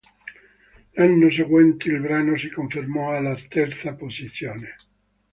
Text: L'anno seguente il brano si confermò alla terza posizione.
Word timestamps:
L'anno 0.93 1.29
seguente 1.29 1.87
il 1.89 2.01
brano 2.01 2.35
si 2.35 2.49
confermò 2.49 3.11
alla 3.13 3.35
terza 3.47 3.93
posizione. 3.93 4.75